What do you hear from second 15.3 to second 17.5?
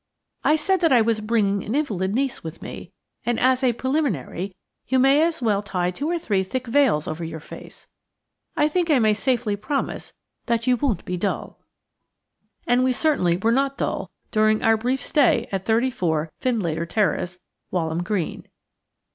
at 34, Findlater Terrace,